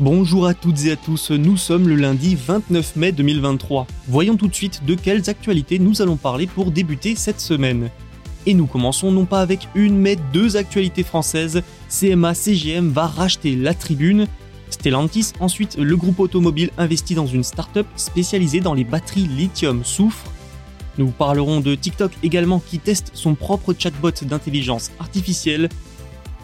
[0.00, 3.86] Bonjour à toutes et à tous, nous sommes le lundi 29 mai 2023.
[4.08, 7.90] Voyons tout de suite de quelles actualités nous allons parler pour débuter cette semaine.
[8.44, 11.62] Et nous commençons non pas avec une mais deux actualités françaises.
[11.88, 14.26] CMA CGM va racheter la tribune.
[14.68, 20.32] Stellantis, ensuite le groupe automobile investit dans une start-up spécialisée dans les batteries lithium-soufre.
[20.98, 25.68] Nous parlerons de TikTok également qui teste son propre chatbot d'intelligence artificielle.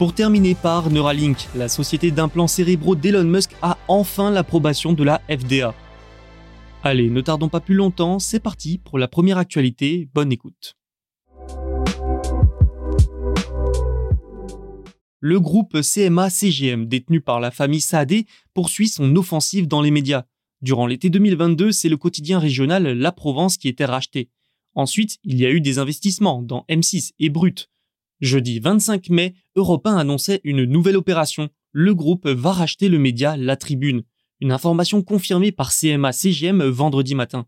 [0.00, 5.20] Pour terminer par Neuralink, la société d'implants cérébraux d'Elon Musk a enfin l'approbation de la
[5.28, 5.74] FDA.
[6.82, 10.78] Allez, ne tardons pas plus longtemps, c'est parti pour la première actualité, bonne écoute.
[15.18, 20.24] Le groupe CMA-CGM, détenu par la famille Saadé, poursuit son offensive dans les médias.
[20.62, 24.30] Durant l'été 2022, c'est le quotidien régional La Provence qui était racheté.
[24.74, 27.68] Ensuite, il y a eu des investissements dans M6 et Brut.
[28.20, 31.48] Jeudi 25 mai, Europe 1 annonçait une nouvelle opération.
[31.72, 34.02] Le groupe va racheter le média La Tribune.
[34.40, 37.46] Une information confirmée par CMA-CGM vendredi matin.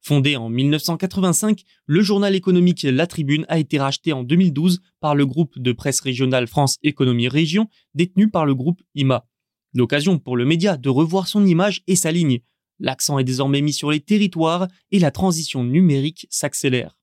[0.00, 5.26] Fondé en 1985, le journal économique La Tribune a été racheté en 2012 par le
[5.26, 9.26] groupe de presse régionale France Économie Région, détenu par le groupe IMA.
[9.74, 12.40] L'occasion pour le média de revoir son image et sa ligne.
[12.78, 16.96] L'accent est désormais mis sur les territoires et la transition numérique s'accélère.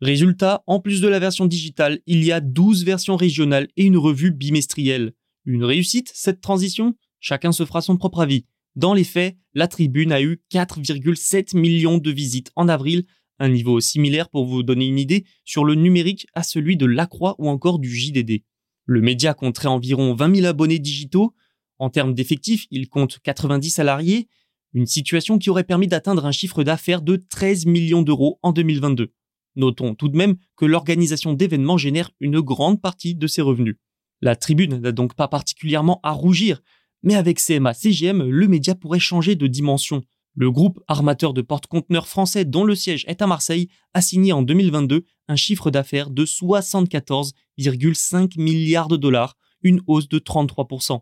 [0.00, 3.96] Résultat, en plus de la version digitale, il y a 12 versions régionales et une
[3.96, 5.12] revue bimestrielle.
[5.44, 6.94] Une réussite, cette transition?
[7.18, 8.44] Chacun se fera son propre avis.
[8.76, 13.06] Dans les faits, la tribune a eu 4,7 millions de visites en avril,
[13.40, 17.06] un niveau similaire pour vous donner une idée sur le numérique à celui de La
[17.06, 18.44] Croix ou encore du JDD.
[18.84, 21.34] Le média compterait environ 20 000 abonnés digitaux.
[21.78, 24.28] En termes d'effectifs, il compte 90 salariés,
[24.74, 29.12] une situation qui aurait permis d'atteindre un chiffre d'affaires de 13 millions d'euros en 2022.
[29.56, 33.76] Notons tout de même que l'organisation d'événements génère une grande partie de ses revenus.
[34.20, 36.60] La tribune n'a donc pas particulièrement à rougir,
[37.02, 40.02] mais avec CMA CGM, le média pourrait changer de dimension.
[40.34, 44.42] Le groupe armateur de porte-conteneurs français dont le siège est à Marseille a signé en
[44.42, 51.00] 2022 un chiffre d'affaires de 74,5 milliards de dollars, une hausse de 33%.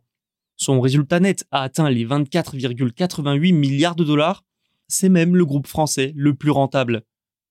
[0.57, 4.43] Son résultat net a atteint les 24,88 milliards de dollars.
[4.89, 7.03] C'est même le groupe français le plus rentable.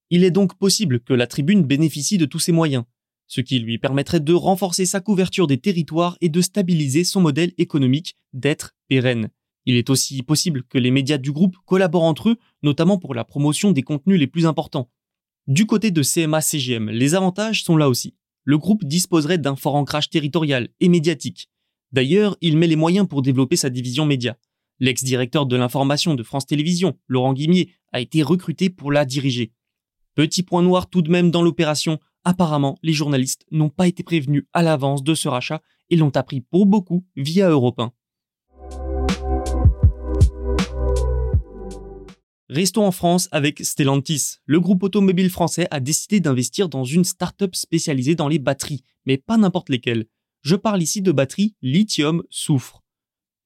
[0.09, 2.83] Il est donc possible que la tribune bénéficie de tous ces moyens,
[3.27, 7.53] ce qui lui permettrait de renforcer sa couverture des territoires et de stabiliser son modèle
[7.57, 9.29] économique d'être pérenne.
[9.65, 13.23] Il est aussi possible que les médias du groupe collaborent entre eux, notamment pour la
[13.23, 14.91] promotion des contenus les plus importants.
[15.47, 18.15] Du côté de CMA-CGM, les avantages sont là aussi.
[18.43, 21.49] Le groupe disposerait d'un fort ancrage territorial et médiatique.
[21.91, 24.37] D'ailleurs, il met les moyens pour développer sa division média.
[24.79, 29.51] L'ex-directeur de l'information de France Télévisions, Laurent Guimier, a été recruté pour la diriger.
[30.15, 34.45] Petit point noir tout de même dans l'opération, apparemment les journalistes n'ont pas été prévenus
[34.53, 37.91] à l'avance de ce rachat et l'ont appris pour beaucoup via Europe 1.
[42.47, 44.37] Restons en France avec Stellantis.
[44.45, 49.17] Le groupe automobile français a décidé d'investir dans une start-up spécialisée dans les batteries, mais
[49.17, 50.05] pas n'importe lesquelles.
[50.43, 52.83] Je parle ici de batteries lithium-soufre.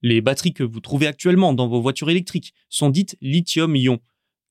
[0.04, 4.00] Les batteries que vous trouvez actuellement dans vos voitures électriques sont dites lithium-ion.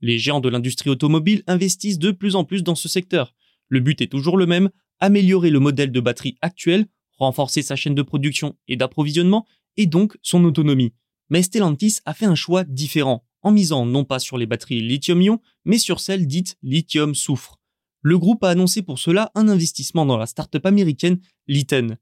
[0.00, 3.34] Les géants de l'industrie automobile investissent de plus en plus dans ce secteur.
[3.68, 6.86] Le but est toujours le même, améliorer le modèle de batterie actuel,
[7.18, 9.46] renforcer sa chaîne de production et d'approvisionnement,
[9.76, 10.92] et donc son autonomie.
[11.30, 15.40] Mais Stellantis a fait un choix différent, en misant non pas sur les batteries lithium-ion,
[15.64, 17.58] mais sur celles dites lithium-soufre.
[18.00, 21.98] Le groupe a annoncé pour cela un investissement dans la start-up américaine Liten.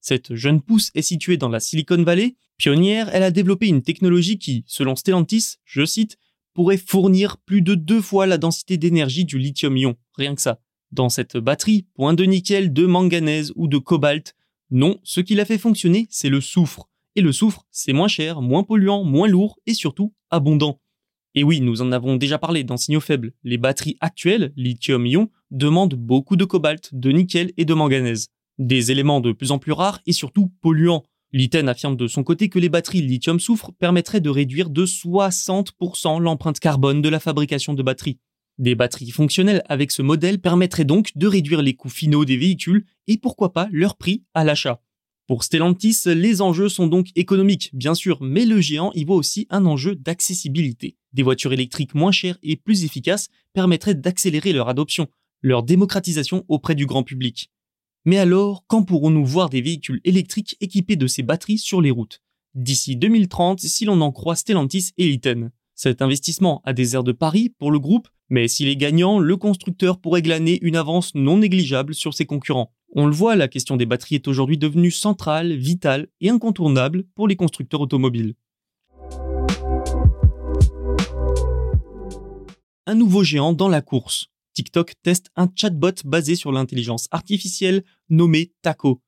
[0.00, 2.36] Cette jeune pousse est située dans la Silicon Valley.
[2.56, 6.18] Pionnière, elle a développé une technologie qui, selon Stellantis, je cite,
[6.54, 10.60] pourrait fournir plus de deux fois la densité d'énergie du lithium-ion, rien que ça.
[10.92, 14.34] Dans cette batterie, point de nickel, de manganèse ou de cobalt,
[14.70, 16.88] Non, ce qui l'a fait fonctionner, c'est le soufre.
[17.16, 20.80] Et le soufre, c'est moins cher, moins polluant, moins lourd et surtout abondant.
[21.34, 23.32] Et oui, nous en avons déjà parlé dans Signaux Faibles.
[23.42, 28.28] Les batteries actuelles, lithium-ion, demandent beaucoup de cobalt, de nickel et de manganèse.
[28.58, 31.04] Des éléments de plus en plus rares et surtout polluants.
[31.34, 36.60] Liten affirme de son côté que les batteries lithium-soufre permettraient de réduire de 60% l'empreinte
[36.60, 38.20] carbone de la fabrication de batteries.
[38.58, 42.84] Des batteries fonctionnelles avec ce modèle permettraient donc de réduire les coûts finaux des véhicules
[43.08, 44.80] et pourquoi pas leur prix à l'achat.
[45.26, 49.48] Pour Stellantis, les enjeux sont donc économiques, bien sûr, mais le géant y voit aussi
[49.50, 50.96] un enjeu d'accessibilité.
[51.14, 55.08] Des voitures électriques moins chères et plus efficaces permettraient d'accélérer leur adoption,
[55.42, 57.50] leur démocratisation auprès du grand public.
[58.06, 62.20] Mais alors, quand pourrons-nous voir des véhicules électriques équipés de ces batteries sur les routes?
[62.54, 65.52] D'ici 2030, si l'on en croit Stellantis et Liten.
[65.74, 69.36] Cet investissement a des airs de pari pour le groupe, mais s'il est gagnant, le
[69.38, 72.74] constructeur pourrait glaner une avance non négligeable sur ses concurrents.
[72.92, 77.26] On le voit, la question des batteries est aujourd'hui devenue centrale, vitale et incontournable pour
[77.26, 78.34] les constructeurs automobiles.
[82.86, 84.28] Un nouveau géant dans la course.
[84.54, 89.02] TikTok teste un chatbot basé sur l'intelligence artificielle nommé Taco.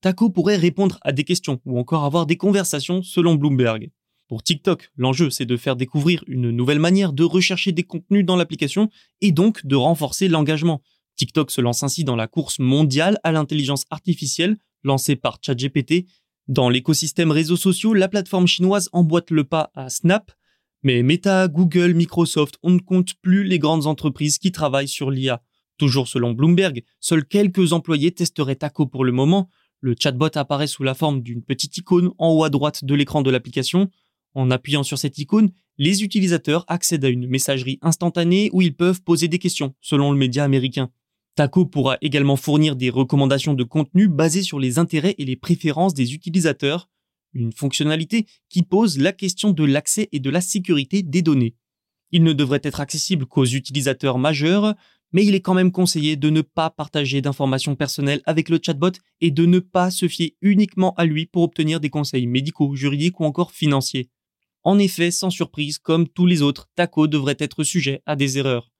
[0.00, 3.90] Taco pourrait répondre à des questions ou encore avoir des conversations selon Bloomberg.
[4.28, 8.36] Pour TikTok, l'enjeu c'est de faire découvrir une nouvelle manière de rechercher des contenus dans
[8.36, 8.88] l'application
[9.20, 10.82] et donc de renforcer l'engagement.
[11.16, 16.06] TikTok se lance ainsi dans la course mondiale à l'intelligence artificielle lancée par ChatGPT.
[16.48, 20.32] Dans l'écosystème réseaux sociaux, la plateforme chinoise emboîte le pas à Snap,
[20.86, 25.42] mais Meta, Google, Microsoft, on ne compte plus les grandes entreprises qui travaillent sur l'IA.
[25.78, 29.48] Toujours selon Bloomberg, seuls quelques employés testeraient Taco pour le moment.
[29.80, 33.22] Le chatbot apparaît sous la forme d'une petite icône en haut à droite de l'écran
[33.22, 33.90] de l'application.
[34.34, 39.02] En appuyant sur cette icône, les utilisateurs accèdent à une messagerie instantanée où ils peuvent
[39.02, 40.90] poser des questions, selon le média américain.
[41.34, 45.94] Taco pourra également fournir des recommandations de contenu basées sur les intérêts et les préférences
[45.94, 46.88] des utilisateurs,
[47.36, 51.54] une fonctionnalité qui pose la question de l'accès et de la sécurité des données.
[52.12, 54.74] Il ne devrait être accessible qu'aux utilisateurs majeurs,
[55.12, 58.92] mais il est quand même conseillé de ne pas partager d'informations personnelles avec le chatbot
[59.20, 63.20] et de ne pas se fier uniquement à lui pour obtenir des conseils médicaux, juridiques
[63.20, 64.10] ou encore financiers.
[64.62, 68.72] En effet, sans surprise, comme tous les autres, Taco devrait être sujet à des erreurs.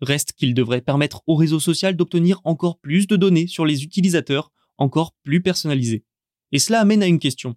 [0.00, 4.52] Reste qu'il devrait permettre au réseau social d'obtenir encore plus de données sur les utilisateurs,
[4.78, 6.04] encore plus personnalisées.
[6.52, 7.56] Et cela amène à une question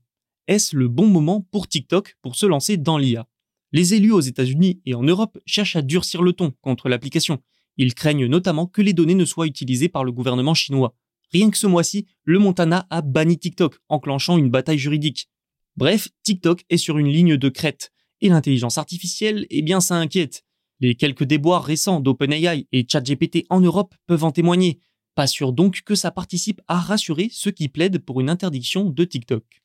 [0.52, 3.26] est-ce le bon moment pour TikTok pour se lancer dans l'IA
[3.72, 7.42] Les élus aux États-Unis et en Europe cherchent à durcir le ton contre l'application.
[7.78, 10.94] Ils craignent notamment que les données ne soient utilisées par le gouvernement chinois.
[11.32, 15.30] Rien que ce mois-ci, le Montana a banni TikTok, enclenchant une bataille juridique.
[15.78, 17.94] Bref, TikTok est sur une ligne de crête.
[18.20, 20.44] Et l'intelligence artificielle, eh bien ça inquiète.
[20.82, 24.82] Les quelques déboires récents d'OpenAI et ChatGPT en Europe peuvent en témoigner.
[25.16, 29.06] Pas sûr donc que ça participe à rassurer ceux qui plaident pour une interdiction de
[29.06, 29.61] TikTok.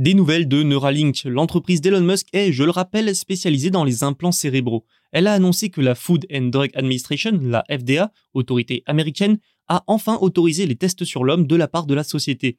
[0.00, 1.24] Des nouvelles de Neuralink.
[1.24, 4.86] L'entreprise d'Elon Musk est, je le rappelle, spécialisée dans les implants cérébraux.
[5.12, 9.38] Elle a annoncé que la Food and Drug Administration, la FDA, autorité américaine,
[9.68, 12.56] a enfin autorisé les tests sur l'homme de la part de la société.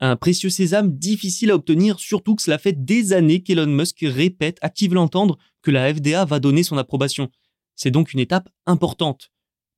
[0.00, 4.58] Un précieux sésame difficile à obtenir, surtout que cela fait des années qu'Elon Musk répète
[4.60, 7.30] à qui veut l'entendre que la FDA va donner son approbation.
[7.76, 9.30] C'est donc une étape importante.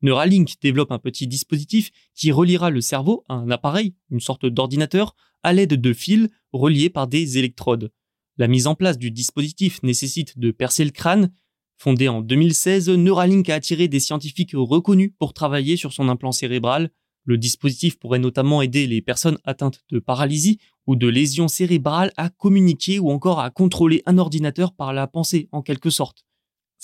[0.03, 5.15] Neuralink développe un petit dispositif qui reliera le cerveau à un appareil, une sorte d'ordinateur,
[5.43, 7.93] à l'aide de fils reliés par des électrodes.
[8.37, 11.33] La mise en place du dispositif nécessite de percer le crâne.
[11.79, 16.91] Fondé en 2016, Neuralink a attiré des scientifiques reconnus pour travailler sur son implant cérébral.
[17.25, 22.31] Le dispositif pourrait notamment aider les personnes atteintes de paralysie ou de lésions cérébrales à
[22.31, 26.25] communiquer ou encore à contrôler un ordinateur par la pensée en quelque sorte.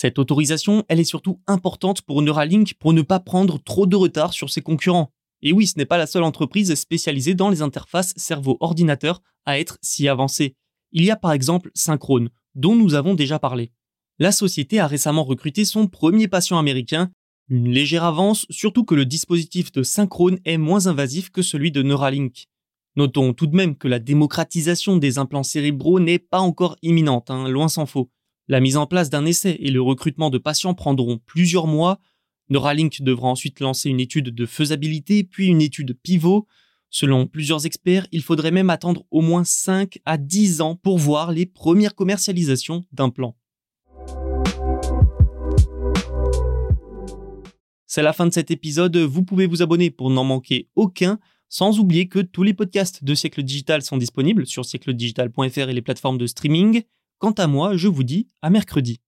[0.00, 4.32] Cette autorisation, elle est surtout importante pour Neuralink pour ne pas prendre trop de retard
[4.32, 5.10] sur ses concurrents.
[5.42, 9.76] Et oui, ce n'est pas la seule entreprise spécialisée dans les interfaces cerveau-ordinateur à être
[9.82, 10.54] si avancée.
[10.92, 13.72] Il y a par exemple Synchrone, dont nous avons déjà parlé.
[14.20, 17.10] La société a récemment recruté son premier patient américain,
[17.48, 21.82] une légère avance, surtout que le dispositif de Synchrone est moins invasif que celui de
[21.82, 22.44] Neuralink.
[22.94, 27.48] Notons tout de même que la démocratisation des implants cérébraux n'est pas encore imminente, hein,
[27.48, 28.12] loin s'en faut.
[28.50, 32.00] La mise en place d'un essai et le recrutement de patients prendront plusieurs mois.
[32.48, 36.46] Neuralink devra ensuite lancer une étude de faisabilité, puis une étude pivot.
[36.88, 41.30] Selon plusieurs experts, il faudrait même attendre au moins 5 à 10 ans pour voir
[41.30, 43.36] les premières commercialisations d'implants.
[47.86, 51.18] C'est la fin de cet épisode, vous pouvez vous abonner pour n'en manquer aucun,
[51.50, 55.82] sans oublier que tous les podcasts de Siècle Digital sont disponibles sur siècledigital.fr et les
[55.82, 56.82] plateformes de streaming.
[57.18, 59.00] Quant à moi, je vous dis à mercredi.